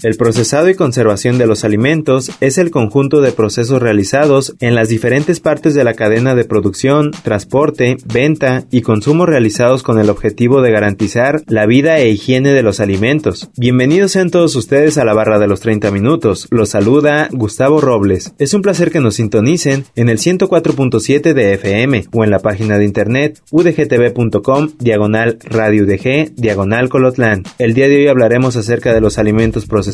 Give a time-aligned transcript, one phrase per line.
[0.00, 4.88] El procesado y conservación de los alimentos es el conjunto de procesos realizados en las
[4.88, 10.62] diferentes partes de la cadena de producción, transporte, venta y consumo realizados con el objetivo
[10.62, 13.50] de garantizar la vida e higiene de los alimentos.
[13.56, 16.46] Bienvenidos sean todos ustedes a la barra de los 30 minutos.
[16.52, 18.34] Los saluda Gustavo Robles.
[18.38, 22.78] Es un placer que nos sintonicen en el 104.7 de FM o en la página
[22.78, 27.42] de internet udgtv.com diagonal radio udg diagonal colotlán.
[27.58, 29.88] El día de hoy hablaremos acerca de los alimentos procesados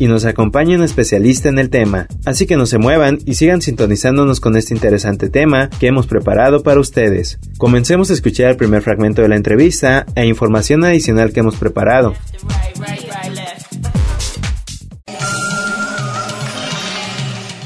[0.00, 2.08] y nos acompaña un especialista en el tema.
[2.26, 6.64] Así que no se muevan y sigan sintonizándonos con este interesante tema que hemos preparado
[6.64, 7.38] para ustedes.
[7.56, 12.14] Comencemos a escuchar el primer fragmento de la entrevista e información adicional que hemos preparado.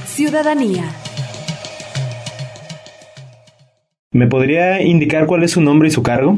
[0.05, 0.85] Ciudadanía.
[4.13, 6.37] ¿Me podría indicar cuál es su nombre y su cargo?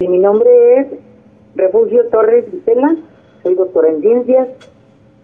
[0.00, 0.86] Mi nombre es
[1.54, 2.96] Refugio Torres Vitela,
[3.42, 4.48] soy doctora en ciencias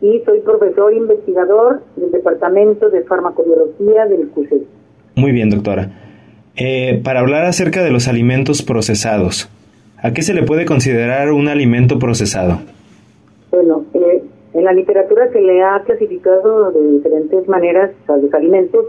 [0.00, 4.62] y soy profesor investigador del Departamento de Farmacobiología del CUSES.
[5.14, 5.90] Muy bien, doctora.
[6.56, 9.48] Eh, para hablar acerca de los alimentos procesados,
[9.98, 12.60] ¿a qué se le puede considerar un alimento procesado?
[13.50, 14.22] Bueno, eh,
[14.54, 18.86] en la literatura se le ha clasificado de diferentes maneras a los alimentos.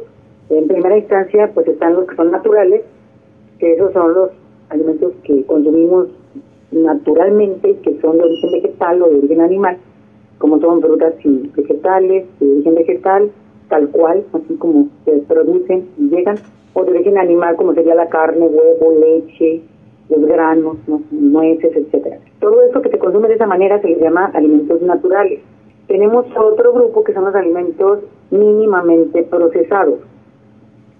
[0.50, 2.84] En primera instancia, pues están los que son naturales,
[3.60, 4.30] que esos son los
[4.70, 6.08] alimentos que consumimos
[6.72, 9.78] naturalmente, que son de origen vegetal o de origen animal,
[10.38, 13.32] como son frutas y vegetales de origen vegetal,
[13.70, 16.38] tal cual, así como se producen y llegan,
[16.74, 19.62] o de origen animal, como sería la carne, huevo, leche,
[20.10, 20.78] los granos,
[21.12, 22.20] nueces, etcétera.
[22.40, 25.42] Todo esto que se consume de esa manera se le llama alimentos naturales.
[25.88, 28.00] Tenemos otro grupo que son los alimentos
[28.30, 30.00] mínimamente procesados.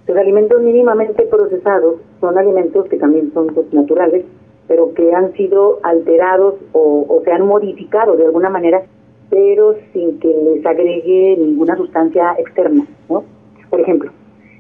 [0.08, 4.26] Los alimentos mínimamente procesados son alimentos que también son pues, naturales,
[4.68, 8.84] pero que han sido alterados o, se han modificado de alguna manera,
[9.30, 13.24] pero sin que les agregue ninguna sustancia externa, ¿no?
[13.70, 14.12] Por ejemplo,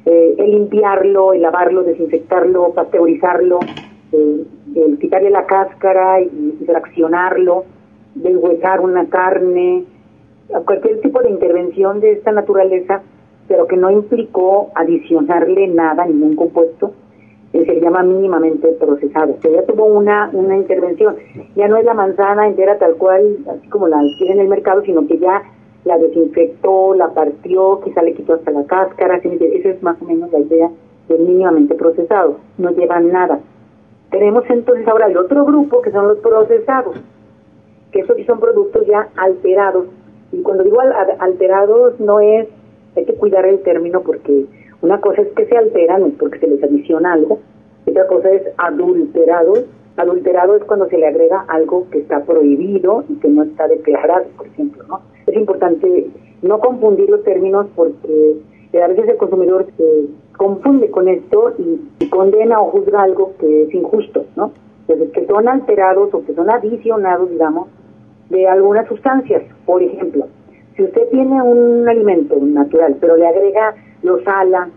[0.06, 3.59] eh, el limpiarlo, el lavarlo, desinfectarlo, pasteurizarlo,
[4.12, 4.45] eh,
[4.75, 7.66] el quitarle la cáscara y fraccionarlo,
[8.16, 9.85] deshuesar una carne,
[10.66, 13.01] cualquier tipo de intervención de esta naturaleza,
[13.47, 16.94] pero que no implicó adicionarle nada, ningún compuesto,
[17.52, 19.35] se llama mínimamente procesado.
[19.40, 21.16] que ya tuvo una, una intervención.
[21.56, 24.81] Ya no es la manzana entera tal cual, así como la tiene en el mercado,
[24.84, 25.44] sino que ya
[25.86, 29.18] la desinfectó, la partió, quizá le quitó hasta la cáscara.
[29.18, 30.69] Esa es más o menos la idea
[31.07, 32.38] del mínimamente procesado.
[32.57, 33.40] No llevan nada.
[34.12, 36.96] Tenemos entonces ahora el otro grupo que son los procesados,
[37.91, 39.86] que esos sí son productos ya alterados.
[40.31, 40.80] Y cuando digo
[41.19, 42.47] alterados no es,
[42.96, 44.46] hay que cuidar el término porque
[44.81, 47.39] una cosa es que se alteran, porque se les adiciona algo,
[47.88, 49.53] otra cosa es adulterado.
[49.95, 54.25] Adulterado es cuando se le agrega algo que está prohibido y que no está declarado,
[54.38, 55.01] por ejemplo, ¿no?
[55.25, 56.07] Es importante
[56.41, 58.35] no confundir los términos porque
[58.81, 60.07] a veces el consumidor se
[60.38, 64.51] confunde con esto y, condena o juzga algo que es injusto, ¿no?
[64.88, 67.67] Entonces, que son alterados o que son adicionados, digamos,
[68.29, 69.44] de algunas sustancias.
[69.65, 70.27] Por ejemplo,
[70.77, 73.73] si usted tiene un alimento natural, pero le agrega
[74.03, 74.69] lo sala,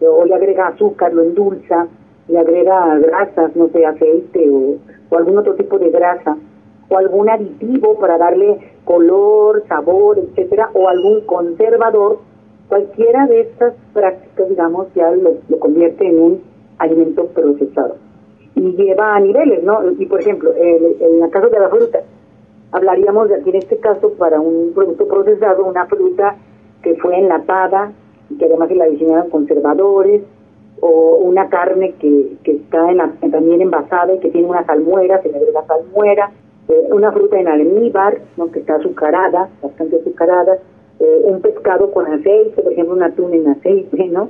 [0.00, 1.88] o le agrega azúcar, lo endulza,
[2.28, 4.76] le agrega grasas, no sé, aceite o,
[5.16, 6.36] algún otro tipo de grasa,
[6.90, 12.18] o algún aditivo para darle color, sabor, etcétera, o algún conservador,
[12.68, 16.42] cualquiera de estas prácticas, digamos, ya lo, convierte en un
[16.76, 17.96] alimento procesado.
[18.54, 19.80] Y lleva a niveles, ¿no?
[19.98, 22.00] Y por ejemplo, en, en el caso de la fruta,
[22.76, 26.36] hablaríamos de aquí en este caso para un producto procesado, una fruta
[26.82, 27.92] que fue enlatada,
[28.38, 30.22] que además se la diseñaron conservadores,
[30.80, 35.30] o una carne que, que está en también envasada y que tiene una salmuera, se
[35.30, 36.30] le agrega salmuera,
[36.68, 38.50] eh, una fruta en almíbar, ¿no?
[38.50, 40.58] que está azucarada, bastante azucarada,
[41.00, 44.28] eh, un pescado con aceite, por ejemplo, un atún en aceite, ¿no?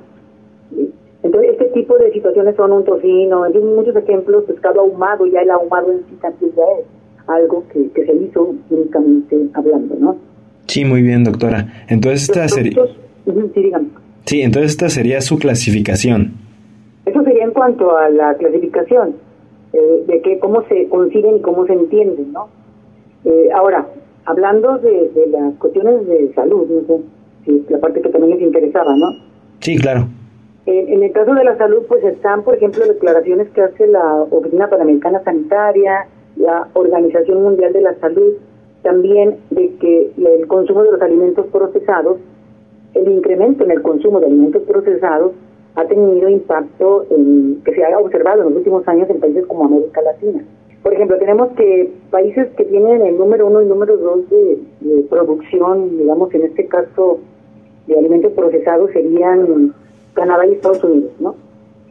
[1.23, 5.51] Entonces, este tipo de situaciones son un tocino, hay muchos ejemplos, pescado ahumado, ya el
[5.51, 6.87] ahumado en sí también ya es
[7.27, 10.17] algo que, que se hizo únicamente hablando, ¿no?
[10.67, 11.85] Sí, muy bien, doctora.
[11.89, 12.83] Entonces, esta sería...
[14.25, 16.33] Sí, entonces esta sería su clasificación.
[17.05, 19.15] Eso sería en cuanto a la clasificación,
[19.73, 22.49] eh, de que cómo se consiguen y cómo se entienden, ¿no?
[23.25, 23.87] Eh, ahora,
[24.25, 26.67] hablando de, las cuestiones de salud,
[27.69, 29.07] la parte que también les interesaba, ¿no?
[29.61, 30.09] Sí, claro.
[30.67, 34.69] En, el caso de la salud, pues están, por ejemplo, declaraciones que hace la Oficina
[34.69, 38.35] Panamericana Sanitaria, la Organización Mundial de la Salud,
[38.83, 42.19] también de que el consumo de los alimentos procesados,
[42.95, 45.33] el incremento en el consumo de alimentos procesados
[45.75, 49.65] ha tenido impacto en, que se ha observado en los últimos años en países como
[49.65, 50.43] América Latina.
[50.83, 54.59] Por ejemplo, tenemos que países que tienen el número uno y número dos de,
[55.11, 57.19] producción, digamos, en este caso,
[57.87, 59.75] de alimentos procesados serían
[60.15, 61.35] Canadá y Estados Unidos, ¿no?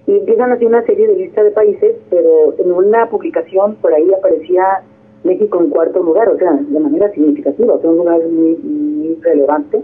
[0.07, 3.93] Y empiezan a hacer una serie de listas de países, pero en una publicación por
[3.93, 4.83] ahí aparecía
[5.23, 9.15] México en cuarto lugar, o sea, de manera significativa, o sea, un lugar muy, muy
[9.21, 9.83] relevante.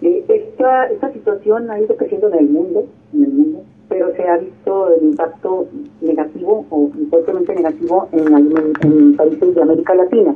[0.00, 4.38] Esta, esta situación ha ido creciendo en el mundo, en el mundo, pero se ha
[4.38, 5.66] visto el impacto
[6.00, 10.34] negativo o fuertemente negativo en, países de América Latina.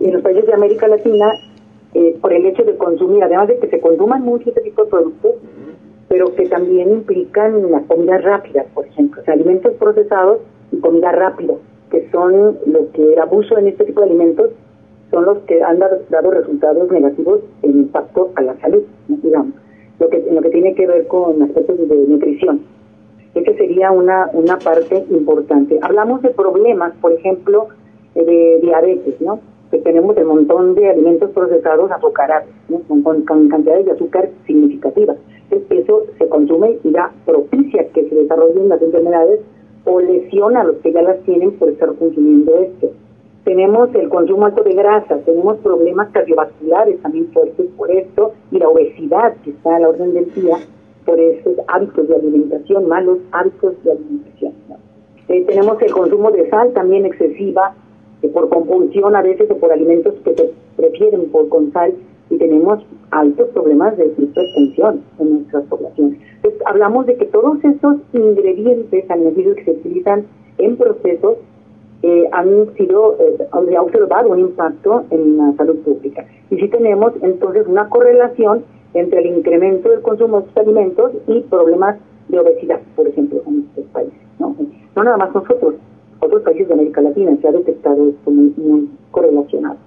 [0.00, 1.30] En los países de América Latina,
[1.94, 4.90] eh, por el hecho de consumir, además de que se consuman muchos este tipo de
[4.90, 5.32] productos,
[6.08, 10.38] pero que también implican la comida rápida, por ejemplo, alimentos procesados
[10.72, 11.54] y comida rápida,
[11.90, 14.50] que son lo que el abuso en este tipo de alimentos
[15.10, 19.54] son los que han dado, resultados negativos en impacto a la salud, digamos
[19.98, 22.60] lo que, lo que tiene que ver con aspectos de nutrición.
[23.34, 25.78] Esa sería una, una parte importante.
[25.82, 27.68] Hablamos de problemas, por ejemplo,
[28.14, 29.40] de diabetes, ¿no?
[29.70, 32.48] Que tenemos el montón de alimentos procesados azucarados,
[33.04, 35.18] con, cantidades de azúcar significativas.
[35.50, 39.40] Eso se consume y da propicia que se desarrollen las enfermedades
[39.84, 42.90] o lesiona a los que ya las tienen por estar consumiendo esto
[43.46, 48.68] tenemos el consumo alto de grasa, tenemos problemas cardiovasculares también fuertes por esto, y la
[48.68, 50.58] obesidad que está a la orden del día
[51.04, 54.52] por esos hábitos de alimentación, malos hábitos de alimentación.
[55.28, 57.72] Eh, tenemos el consumo de sal también excesiva,
[58.34, 61.94] por compulsión a veces o por alimentos que se prefieren por con sal,
[62.36, 66.20] y tenemos altos problemas de hipertensión en nuestras poblaciones.
[66.36, 70.26] Entonces, hablamos de que todos esos ingredientes alimenticios que se utilizan
[70.58, 71.38] en procesos
[72.02, 76.26] eh, han sido, eh, ha observado un impacto en la salud pública.
[76.50, 81.40] Y si tenemos entonces una correlación entre el incremento del consumo de estos alimentos y
[81.40, 81.96] problemas
[82.28, 84.18] de obesidad, por ejemplo, en estos países.
[84.38, 84.54] No,
[84.94, 85.74] no nada más nosotros,
[86.20, 89.85] otros países de América Latina se ha detectado esto muy correlacionado.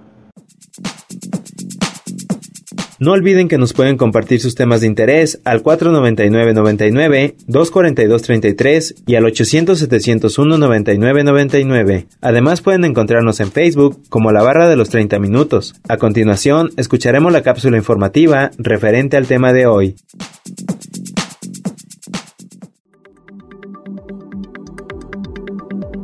[3.00, 9.24] No olviden que nos pueden compartir sus temas de interés al 499-99, 242-33 y al
[9.24, 12.08] 800-701-9999.
[12.20, 15.76] Además pueden encontrarnos en Facebook como la barra de los 30 minutos.
[15.88, 19.96] A continuación, escucharemos la cápsula informativa referente al tema de hoy.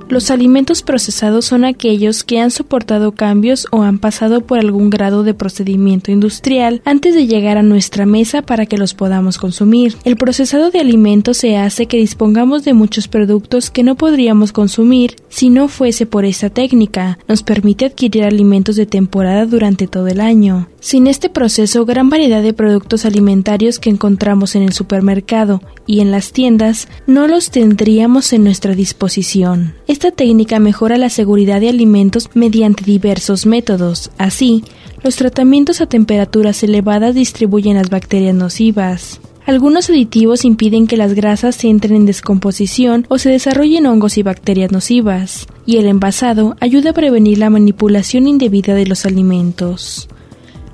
[0.08, 5.24] Los alimentos procesados son aquellos que han soportado cambios o han pasado por algún grado
[5.24, 9.96] de procedimiento industrial antes de llegar a nuestra mesa para que los podamos consumir.
[10.04, 15.16] El procesado de alimentos se hace que dispongamos de muchos productos que no podríamos consumir
[15.28, 17.18] si no fuese por esta técnica.
[17.26, 20.68] Nos permite adquirir alimentos de temporada durante todo el año.
[20.86, 26.12] Sin este proceso, gran variedad de productos alimentarios que encontramos en el supermercado y en
[26.12, 29.74] las tiendas no los tendríamos en nuestra disposición.
[29.88, 34.12] Esta técnica mejora la seguridad de alimentos mediante diversos métodos.
[34.16, 34.62] Así,
[35.02, 39.20] los tratamientos a temperaturas elevadas distribuyen las bacterias nocivas.
[39.44, 44.70] Algunos aditivos impiden que las grasas entren en descomposición o se desarrollen hongos y bacterias
[44.70, 50.08] nocivas, y el envasado ayuda a prevenir la manipulación indebida de los alimentos.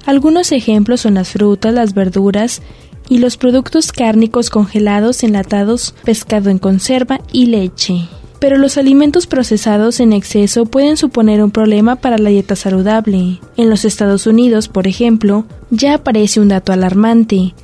[0.04, 2.60] Algunos ejemplos son las frutas, las verduras
[3.08, 8.08] y los productos cárnicos congelados, enlatados, pescado en conserva y leche.
[8.38, 13.38] Pero los alimentos procesados en exceso pueden suponer un problema para la dieta saludable.
[13.56, 17.54] En los Estados Unidos, por ejemplo, ya aparece un dato alarmante.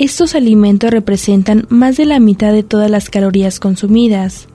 [0.00, 4.48] Estos alimentos representan más de la mitad de todas las calorías consumidas.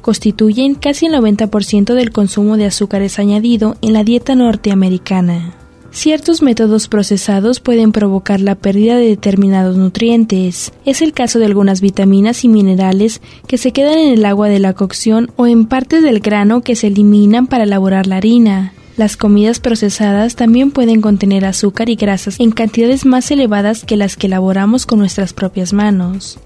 [0.00, 5.65] Constituyen casi el 90% del consumo de azúcares añadido en la dieta norteamericana.
[5.90, 10.72] Ciertos métodos procesados pueden provocar la pérdida de determinados nutrientes.
[10.84, 14.58] Es el caso de algunas vitaminas y minerales que se quedan en el agua de
[14.58, 18.72] la cocción o en partes del grano que se eliminan para elaborar la harina.
[18.96, 24.16] Las comidas procesadas también pueden contener azúcar y grasas en cantidades más elevadas que las
[24.16, 26.38] que elaboramos con nuestras propias manos.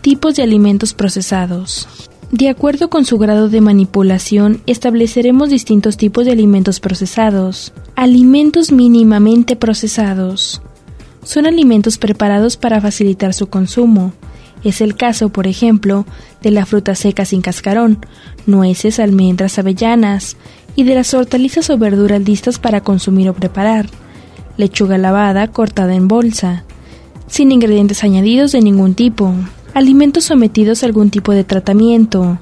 [0.00, 2.11] Tipos de alimentos procesados.
[2.32, 7.74] De acuerdo con su grado de manipulación, estableceremos distintos tipos de alimentos procesados.
[7.94, 10.62] Alimentos mínimamente procesados.
[11.24, 14.14] Son alimentos preparados para facilitar su consumo.
[14.64, 16.06] Es el caso, por ejemplo,
[16.40, 17.98] de la fruta seca sin cascarón,
[18.46, 20.38] nueces, almendras, avellanas,
[20.74, 23.90] y de las hortalizas o verduras listas para consumir o preparar.
[24.56, 26.64] Lechuga lavada cortada en bolsa,
[27.26, 29.34] sin ingredientes añadidos de ningún tipo,
[29.74, 32.38] alimentos sometidos a algún tipo de tratamiento,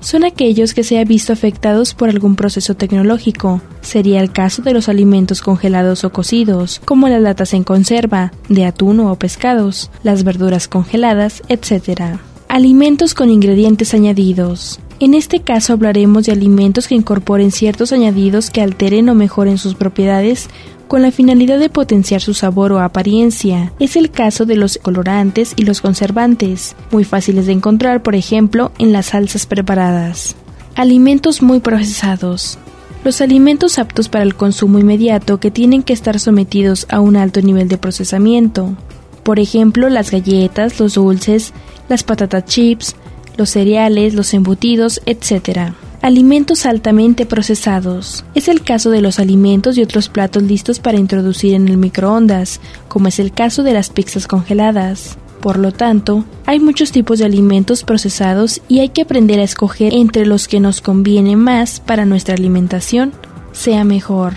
[0.00, 3.60] son aquellos que se ha visto afectados por algún proceso tecnológico.
[3.82, 8.64] Sería el caso de los alimentos congelados o cocidos, como las latas en conserva, de
[8.64, 12.18] atún o pescados, las verduras congeladas, etc.
[12.48, 14.80] Alimentos con ingredientes añadidos.
[15.00, 19.74] En este caso hablaremos de alimentos que incorporen ciertos añadidos que alteren o mejoren sus
[19.74, 20.50] propiedades
[20.88, 23.72] con la finalidad de potenciar su sabor o apariencia.
[23.78, 28.72] Es el caso de los colorantes y los conservantes, muy fáciles de encontrar, por ejemplo,
[28.78, 30.36] en las salsas preparadas.
[30.74, 32.58] Alimentos muy procesados.
[33.02, 37.40] Los alimentos aptos para el consumo inmediato que tienen que estar sometidos a un alto
[37.40, 38.76] nivel de procesamiento.
[39.22, 41.54] Por ejemplo, las galletas, los dulces,
[41.88, 42.96] las patatas chips,
[43.36, 45.72] los cereales, los embutidos, etc.
[46.02, 48.24] Alimentos altamente procesados.
[48.34, 52.60] Es el caso de los alimentos y otros platos listos para introducir en el microondas,
[52.88, 55.18] como es el caso de las pizzas congeladas.
[55.40, 59.94] Por lo tanto, hay muchos tipos de alimentos procesados y hay que aprender a escoger
[59.94, 63.12] entre los que nos conviene más para nuestra alimentación
[63.52, 64.34] sea mejor.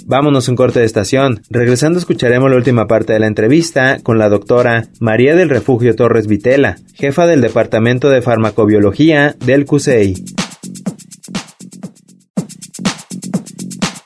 [0.09, 1.41] Vámonos un corte de estación.
[1.51, 6.27] Regresando escucharemos la última parte de la entrevista con la doctora María del Refugio Torres
[6.29, 10.15] Vitela, jefa del Departamento de Farmacobiología del CUSEI.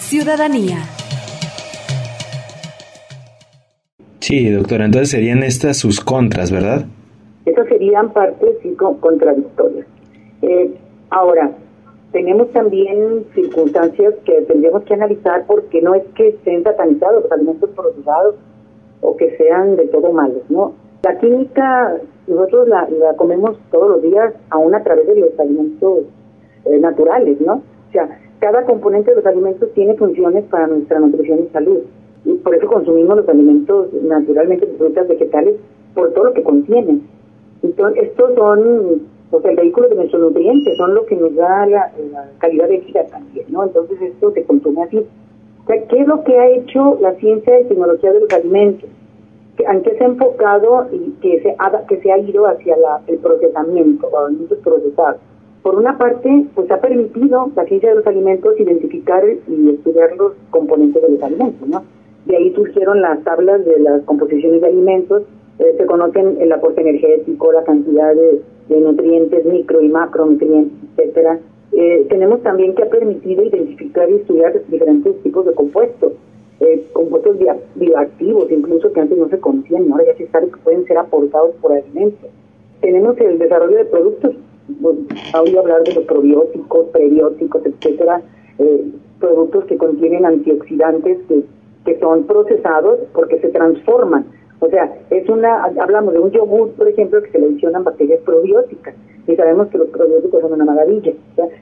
[0.00, 0.86] Ciudadanía.
[4.22, 6.84] Sí, doctora, entonces serían estas sus contras, ¿verdad?
[7.44, 8.56] Esas serían partes
[9.00, 9.84] contradictorias.
[10.42, 10.72] Eh,
[11.10, 11.50] ahora,
[12.12, 17.70] tenemos también circunstancias que tendríamos que analizar porque no es que estén satanizados los alimentos
[17.70, 18.36] procesados
[19.00, 20.72] o que sean de todo malos, ¿no?
[21.02, 21.96] La química
[22.28, 22.86] nosotros la,
[23.16, 26.04] comemos todos los días aún a través de los alimentos
[26.66, 27.54] eh, naturales, ¿no?
[27.54, 31.80] O sea, cada componente de los alimentos tiene funciones para nuestra nutrición y salud
[32.24, 35.56] y por eso consumimos los alimentos naturalmente, frutas, vegetales,
[35.94, 37.02] por todo lo que contienen.
[37.62, 41.92] Entonces, estos son pues, el vehículo de nuestros nutrientes, son lo que nos da la,
[42.38, 43.64] calidad de vida también, ¿no?
[43.64, 44.98] Entonces, esto se consume así.
[44.98, 48.88] O sea, ¿qué es lo que ha hecho la ciencia y tecnología de los alimentos?
[49.58, 53.00] ¿En qué se ha enfocado y que se ha, que se ha ido hacia la,
[53.06, 55.20] el procesamiento, alimentos procesados?
[55.62, 60.32] Por una parte, pues ha permitido la ciencia de los alimentos identificar y estudiar los
[60.50, 61.82] componentes de los alimentos, ¿no?
[62.26, 65.22] De ahí surgieron las tablas de las composiciones de alimentos,
[65.58, 68.40] eh, se conocen el aporte energético, la cantidad de,
[68.80, 71.38] nutrientes, micro y macronutrientes, etcétera.
[71.72, 76.12] Eh, tenemos también que ha permitido identificar y estudiar diferentes tipos de compuestos,
[76.60, 77.36] eh, compuestos
[77.74, 81.54] bioactivos, incluso que antes no se conocían, ahora ya se sabe que pueden ser aportados
[81.60, 82.30] por alimentos.
[82.80, 84.34] Tenemos el desarrollo de productos,
[85.34, 88.22] ha oído hablar de los probióticos, prebióticos, etcétera,
[89.20, 91.44] productos que contienen antioxidantes que
[91.84, 94.26] que son procesados porque se transforman.
[94.60, 98.20] O sea, es una, hablamos de un yogur, por ejemplo, que se le adicionan bacterias
[98.20, 98.94] probióticas.
[99.26, 101.12] Y sabemos que los probióticos son una maravilla.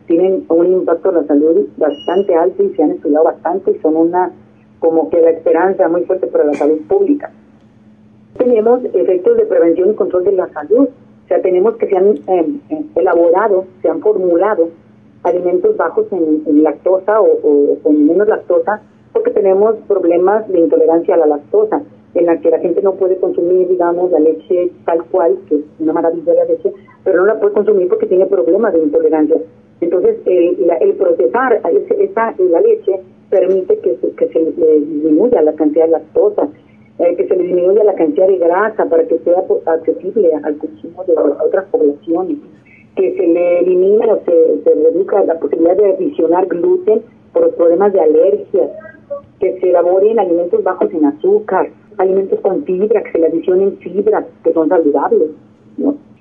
[0.06, 3.96] tienen un impacto en la salud bastante alto y se han estudiado bastante y son
[3.96, 4.32] una,
[4.78, 7.30] como que la esperanza muy fuerte para la salud pública.
[8.36, 10.88] Tenemos efectos de prevención y control de la salud.
[11.24, 14.68] O sea, tenemos que se han em, em, elaborado, se han formulado
[15.22, 18.82] alimentos bajos en, lactosa o, con menos lactosa
[19.20, 21.82] porque tenemos problemas de intolerancia a la lactosa
[22.14, 25.60] en la que la gente no puede consumir, digamos, la leche tal cual, que es
[25.78, 26.72] una maravilla la leche,
[27.04, 29.36] pero no la puede consumir porque tiene problemas de intolerancia.
[29.82, 31.60] Entonces, el, el procesar
[31.98, 36.48] esa, la leche permite que que se disminuya la cantidad de lactosa,
[36.98, 41.04] eh, que se le disminuya la cantidad de grasa para que sea accesible al consumo
[41.04, 42.38] de otras poblaciones,
[42.96, 47.54] que se le elimine o se, se reduzca la posibilidad de adicionar gluten por los
[47.54, 48.70] problemas de alergia,
[49.38, 54.26] que se elaboren alimentos bajos en azúcar, alimentos con fibra, que se le adicionen fibra,
[54.44, 55.30] que son saludables,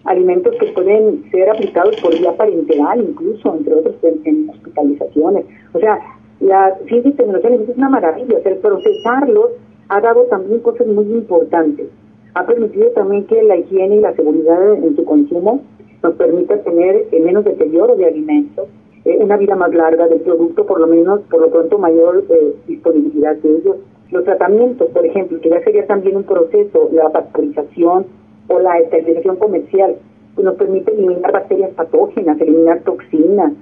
[0.05, 5.45] alimentos que pueden ser aplicados por vía parenteral, incluso, entre otros, en, hospitalizaciones.
[5.73, 5.99] O sea,
[6.39, 9.51] la ciencia y tecnología es una maravilla, o procesarlos
[9.89, 11.87] ha dado también cosas muy importantes.
[12.35, 15.61] Ha permitido también que la higiene y la seguridad en su consumo
[16.01, 18.67] nos permita tener menos deterioro de alimentos,
[19.05, 22.55] eh, una vida más larga del producto, por lo menos, por lo pronto, mayor eh,
[22.67, 23.77] disponibilidad de ellos.
[24.11, 28.07] Los tratamientos, por ejemplo, que ya sería también un proceso, la pasteurización
[28.47, 29.95] o la esterilización comercial,
[30.35, 33.53] que nos permite eliminar bacterias patógenas, eliminar toxinas,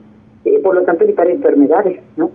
[0.45, 2.31] eh, por lo tanto evitar enfermedades, ¿no?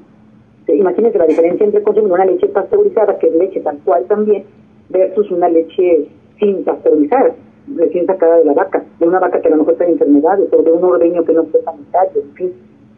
[0.68, 4.44] Imagínense la diferencia entre consumir una leche pasteurizada, que es leche tal cual también,
[4.90, 7.34] versus una leche sin pasteurizar,
[7.74, 10.62] recién sacada de la vaca, de una vaca que a lo mejor tiene enfermedades, o
[10.62, 12.52] de un ordeño que no fue sanitario, en fin.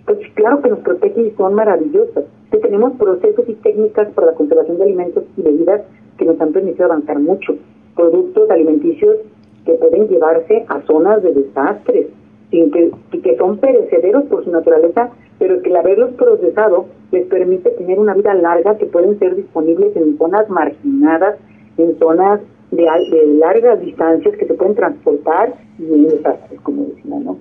[0.07, 2.25] Pues claro que nos protege y son maravillosas.
[2.51, 5.83] Que tenemos procesos y técnicas para la conservación de alimentos y bebidas
[6.19, 7.57] que nos han permitido avanzar mucho.
[7.97, 9.17] Productos alimenticios
[9.65, 12.09] que pueden llevarse a zonas de desastres,
[12.51, 12.91] sin que,
[13.23, 18.15] que son perecederos por su naturaleza, pero que el haberlos procesado les permite tener una
[18.15, 21.37] vida larga que pueden ser disponibles en zonas marginadas,
[21.79, 27.19] en zonas de, de largas distancias que se pueden transportar y en desastres, como decía,
[27.21, 27.39] ¿no?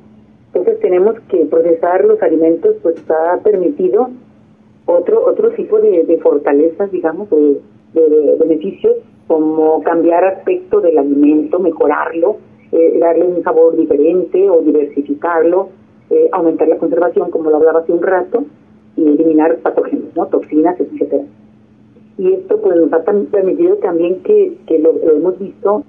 [0.53, 4.09] Entonces tenemos que procesar los alimentos, pues ha permitido
[4.85, 7.59] otro otro tipo de, fortalezas, digamos, de,
[8.39, 12.37] beneficios, como cambiar aspecto del alimento, mejorarlo,
[12.71, 15.69] eh, darle un sabor diferente o diversificarlo,
[16.09, 18.43] eh, aumentar la conservación, como lo hablaba hace un rato,
[18.95, 20.27] y eliminar patógenos, ¿no?
[20.27, 21.23] toxinas, etcétera.
[22.17, 25.83] Y esto pues nos ha permitido también que, que lo hemos visto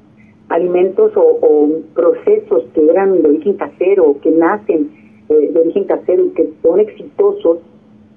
[0.48, 4.90] alimentos o, procesos que eran de origen casero, que nacen
[5.28, 7.58] eh, de origen casero y que son exitosos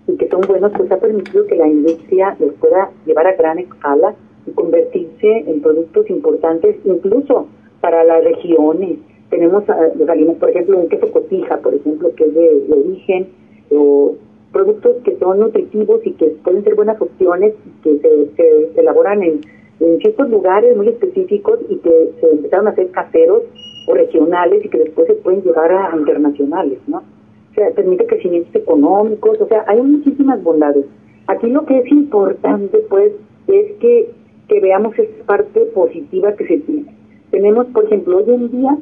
[0.07, 3.59] y que son buenos, pues ha permitido que la industria los pueda llevar a gran
[3.59, 7.47] escala y convertirse en productos importantes incluso
[7.81, 8.99] para las regiones.
[9.29, 13.27] Tenemos ah, los alimentos, por ejemplo, un queso cotija, por ejemplo, que es de, origen,
[13.71, 14.15] o
[14.53, 19.41] productos que son nutritivos y que pueden ser buenas opciones y que se elaboran en
[19.79, 23.43] en ciertos lugares muy específicos y que se empezaron a hacer caseros
[23.87, 26.97] o regionales y que después se pueden llevar a, internacionales, ¿no?
[26.97, 30.85] O sea, permite crecimientos económicos, o sea, hay muchísimas bondades.
[31.27, 33.13] Aquí lo que es importante, pues,
[33.47, 34.11] es que,
[34.47, 36.93] que veamos esta parte positiva que se tiene.
[37.31, 38.77] Tenemos, por ejemplo, hoy en día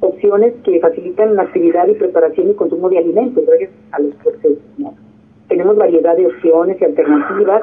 [0.00, 4.58] opciones que facilitan la actividad y preparación y consumo de alimentos gracias a los procesos,
[4.78, 4.94] ¿no?
[5.48, 7.62] Tenemos variedad de opciones y alternativas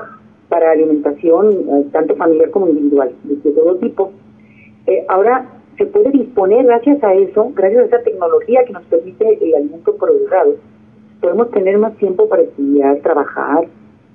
[0.51, 4.11] para alimentación, eh, tanto familiar como individual, de, todo tipo.
[4.85, 9.39] Eh, ahora se puede disponer, gracias a eso, gracias a esa tecnología que nos permite
[9.41, 10.55] el alimento procesado,
[11.21, 13.65] podemos tener más tiempo para estudiar, trabajar,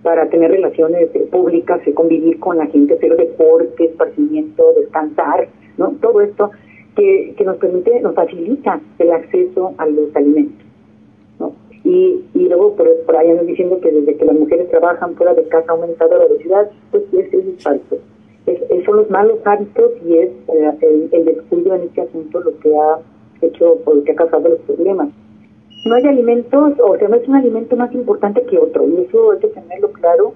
[0.03, 5.93] para tener relaciones eh, públicas, convivir con la gente, hacer deporte, esparcimiento, descansar, ¿no?
[6.03, 6.51] Todo esto
[6.97, 10.66] que, que nos permite, nos facilita el acceso a los alimentos.
[11.87, 15.35] Y, y luego por, por ahí andan diciendo que desde que las mujeres trabajan fuera
[15.35, 17.99] de casa ha aumentado la obesidad, pues eso es falso.
[18.45, 22.77] Es, son los malos hábitos y es eh, el, descuido en este asunto lo que
[22.77, 22.99] ha
[23.41, 25.11] hecho, por lo que ha causado los problemas.
[25.85, 29.31] No hay alimentos, o sea, no es un alimento más importante que otro, y eso
[29.31, 30.33] hay que tenerlo claro,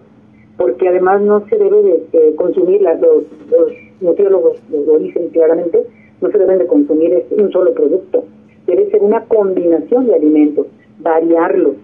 [0.57, 1.83] porque además no se debe
[2.13, 5.85] de, consumir, las, los, los nutriólogos lo dicen claramente,
[6.21, 8.23] no se deben de consumir un solo producto,
[8.69, 10.67] debe ser una combinación de alimentos
[11.03, 11.75] variarlos,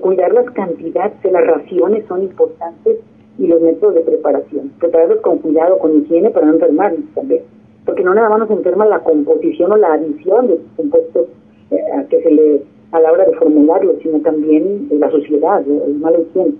[0.00, 2.98] cuidar las cantidades de las raciones son importantes
[3.38, 4.70] y los métodos de preparación.
[4.78, 7.42] Prepararlos con cuidado, con higiene para no enfermarnos también.
[7.84, 11.26] Porque no nada más nos enferma la composición o la adición de compuestos
[11.70, 16.14] eh, que se le a la hora de formularlos, sino también la sociedad, el mal
[16.20, 16.54] higiene.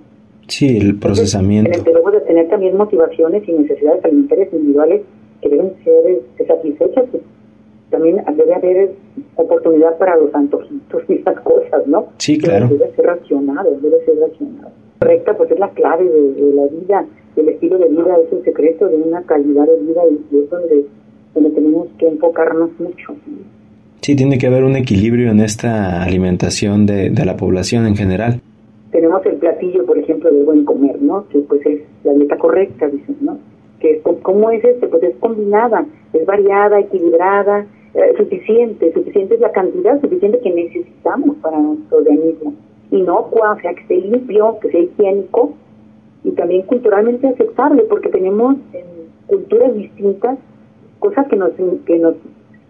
[0.47, 1.71] Sí, el procesamiento.
[1.71, 5.03] Entonces, luego de tener también motivaciones y necesidades alimentarias individuales
[5.43, 7.23] que deben ser satisfechas, pues,
[7.91, 8.91] también debe haber
[9.37, 12.07] oportunidad para los antojitos y esas cosas, ¿no?
[12.19, 12.69] Sí, claro.
[12.69, 14.71] Debe, ser racionado, debe ser racionado.
[15.01, 18.89] Correcta, pues es la clave de, la vida, el estilo de vida es el secreto
[18.89, 20.85] de una calidad de vida y es donde
[21.35, 23.15] donde tenemos que enfocarnos mucho.
[24.01, 28.41] Sí, tiene que haber un equilibrio en esta alimentación de, de la población en general.
[28.91, 31.29] Tenemos el platillo, por ejemplo, del buen comer, ¿no?
[31.29, 33.39] Que pues es la dieta correcta, dicen, ¿no?
[33.79, 34.89] Que ¿cómo es este?
[34.89, 41.37] Pues es combinada, es variada, equilibrada, eh, suficiente, suficiente es la cantidad suficiente que necesitamos
[41.39, 42.55] para nuestro organismo.
[42.91, 45.55] Inocua, o sea, que esté limpio, que sea higiénico
[46.25, 48.85] y también culturalmente aceptable, porque tenemos en
[49.27, 50.39] culturas distintas
[50.99, 51.51] cosas que nos,
[51.87, 52.15] que nos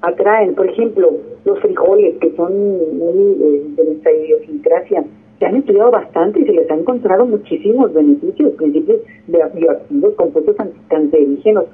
[0.02, 0.54] atraen.
[0.54, 1.10] Por ejemplo,
[1.44, 2.52] los frijoles, que son
[2.98, 5.04] muy eh, de nuestra idiosincrasia,
[5.38, 10.60] se han estudiado bastante y se les ha encontrado muchísimos beneficios, principios de bioactivos, compuestos
[10.60, 11.64] anticancerígenos,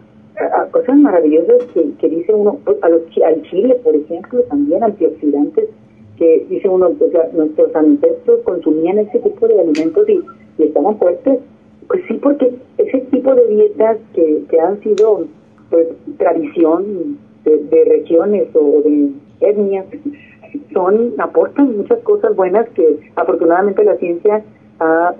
[0.70, 5.68] cosas maravillosas que, dice uno, pues, a los, al chile, por ejemplo, también antioxidantes,
[6.16, 10.20] que dice uno, pues, nuestros ancestros consumían ese tipo de alimentos y,
[10.58, 11.40] estaban fuertes.
[11.86, 15.26] Pues sí, porque ese tipo de dietas que, que han sido
[15.70, 15.86] pues
[16.18, 19.86] tradición de, regiones o de etnias,
[20.72, 24.42] son aportan muchas cosas buenas que afortunadamente la ciencia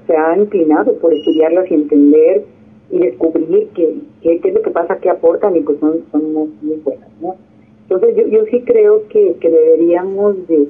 [0.07, 2.44] se ha inclinado por estudiarlas y entender
[2.90, 6.51] y descubrir qué, qué, es lo que pasa, qué aportan y pues son, son muy,
[6.85, 7.09] buenas.
[7.20, 7.37] ¿no?
[7.83, 10.68] Entonces yo, yo sí creo que, que deberíamos de,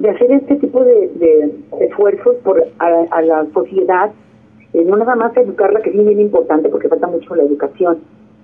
[0.00, 4.10] de hacer este tipo de, esfuerzos por a, la sociedad,
[4.72, 7.98] eh, no nada más educarla, que es bien importante porque falta mucho la educación,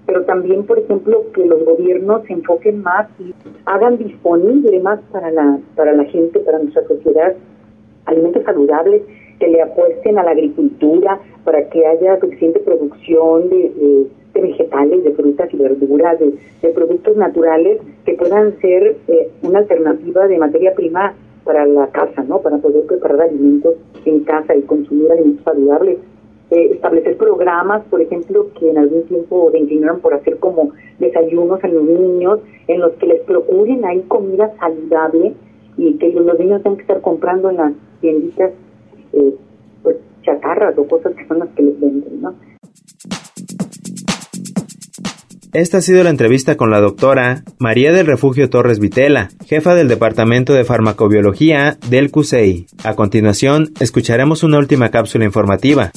[0.04, 5.30] pero también, por ejemplo, que los gobiernos se enfoquen más y hagan disponible más para
[5.30, 7.34] la, para la gente, para nuestra sociedad,
[8.04, 9.02] alimentos saludables,
[9.38, 15.52] que le apuesten a la agricultura para que haya suficiente producción de, vegetales, de frutas
[15.52, 21.64] y verduras, de, productos naturales que puedan ser eh, una alternativa de materia prima para
[21.64, 22.40] la casa, ¿no?
[22.40, 25.98] Para poder preparar alimentos en casa y consumir alimentos saludables
[26.48, 30.70] eh, establecer programas, por ejemplo, que en algún tiempo se inclinaron por hacer como
[31.00, 35.34] desayunos a los niños, en los que les procuren ahí comida saludable
[35.76, 38.52] y que los niños tengan que estar comprando en las tienditas
[39.16, 39.34] eh,
[39.82, 42.34] pues chatarras o cosas que son las que les venden, ¿no?
[45.52, 49.88] Esta ha sido la entrevista con la doctora María del Refugio Torres Vitela, jefa del
[49.88, 52.66] Departamento de Farmacobiología del CUSEI.
[52.84, 55.92] A continuación, escucharemos una última cápsula informativa.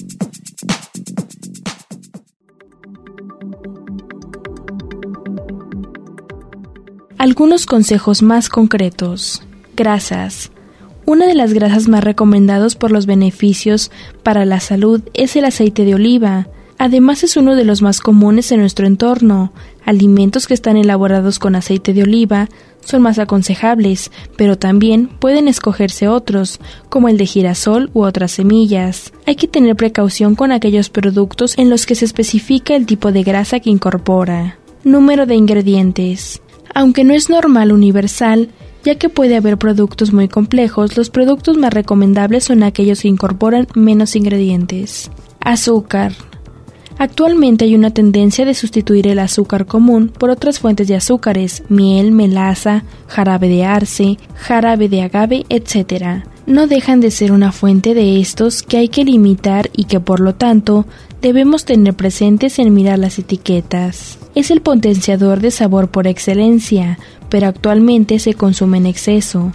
[7.18, 9.46] Algunos consejos más concretos.
[9.76, 10.54] Grasas.
[11.10, 13.90] Una de las grasas más recomendados por los beneficios
[14.22, 16.50] para la salud es el aceite de oliva.
[16.78, 19.52] Además es uno de los más comunes en nuestro entorno.
[19.84, 22.48] Alimentos que están elaborados con aceite de oliva
[22.86, 29.12] son más aconsejables, pero también pueden escogerse otros, como el de girasol u otras semillas.
[29.26, 33.24] Hay que tener precaución con aquellos productos en los que se especifica el tipo de
[33.24, 34.60] grasa que incorpora.
[34.84, 36.40] Número de ingredientes.
[36.76, 38.50] Aunque no es normal universal,
[38.84, 43.68] ya que puede haber productos muy complejos, los productos más recomendables son aquellos que incorporan
[43.76, 45.12] menos ingredientes.
[45.40, 46.14] Azúcar.
[46.98, 52.12] Actualmente hay una tendencia de sustituir el azúcar común por otras fuentes de azúcares, miel,
[52.12, 56.26] melaza, jarabe de arce, jarabe de agave, etc.
[56.50, 60.20] No dejan de ser una fuente de estos que hay que limitar y que por
[60.20, 60.88] lo tanto
[61.22, 64.18] debemos tener presentes en mirar las etiquetas.
[64.34, 66.98] Es el potenciador de sabor por excelencia,
[67.30, 69.52] pero actualmente se consume en exceso,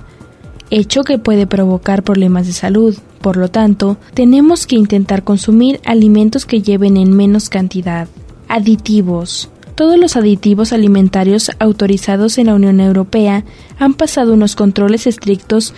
[0.71, 2.97] hecho que puede provocar problemas de salud.
[3.21, 8.07] Por lo tanto, tenemos que intentar consumir alimentos que lleven en menos cantidad.
[8.47, 9.51] Aditivos.
[9.75, 13.45] Todos los aditivos alimentarios autorizados en la Unión Europea
[13.81, 15.75] han pasado unos controles estrictos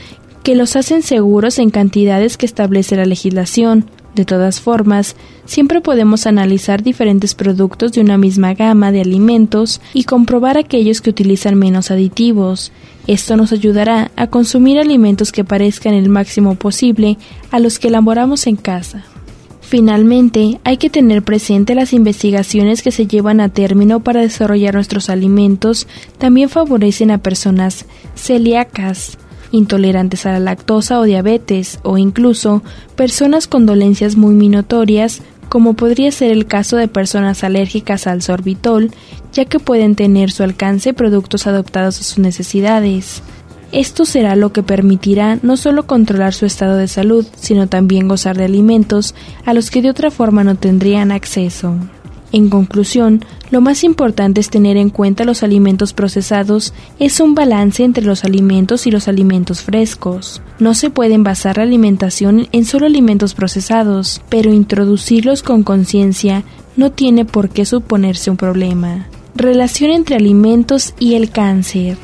[0.47, 6.25] que los hacen seguros en cantidades que establece la legislación, de todas formas, siempre podemos
[6.29, 11.91] analizar diferentes productos de una misma gama de alimentos y comprobar aquellos que utilizan menos
[11.91, 12.71] aditivos.
[13.09, 17.19] Esto nos ayudará a consumir alimentos que parezcan el máximo posible
[17.51, 19.03] a los que elaboramos en casa.
[19.63, 25.11] Finalmente, hay que tener presente las investigaciones que se llevan a término para desarrollar nuestros
[25.11, 29.19] alimentos también favorecen a personas celíacas,
[29.53, 32.63] intolerantes a la lactosa o diabetes, o incluso
[32.97, 38.91] personas con dolencias muy minotorias, como podría ser el caso de personas alérgicas al sorbitol,
[39.33, 43.23] ya que pueden tener su alcance productos adoptados a sus necesidades.
[43.73, 48.37] Esto será lo que permitirá no solo controlar su estado de salud, sino también gozar
[48.37, 51.75] de alimentos a los que de otra forma no tendrían acceso.
[52.37, 57.83] En conclusión, lo más importante es tener en cuenta los alimentos procesados, es un balance
[57.83, 60.43] entre los alimentos y los alimentos frescos.
[60.59, 66.45] No se puede basar la alimentación en solo alimentos procesados, pero introducirlos con conciencia
[66.77, 69.07] no tiene por qué suponerse un problema.
[69.35, 71.97] Relación entre alimentos y el cáncer.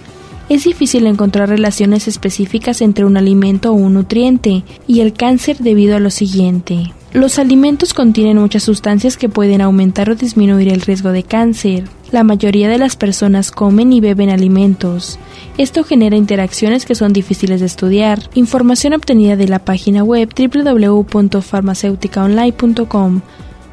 [0.49, 5.95] Es difícil encontrar relaciones específicas entre un alimento o un nutriente y el cáncer debido
[5.95, 6.95] a lo siguiente.
[7.13, 11.85] Los alimentos contienen muchas sustancias que pueden aumentar o disminuir el riesgo de cáncer.
[12.11, 15.19] La mayoría de las personas comen y beben alimentos.
[15.59, 18.31] Esto genera interacciones que son difíciles de estudiar.
[18.33, 23.21] Información obtenida de la página web www.farmaceuticaonline.com,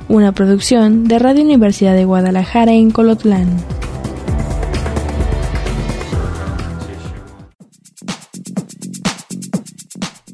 [0.10, 3.48] una producción de Radio Universidad de Guadalajara en Colotlán.